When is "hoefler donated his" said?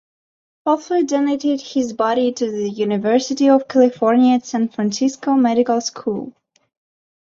0.65-1.93